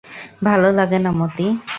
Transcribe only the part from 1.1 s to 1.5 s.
মতি?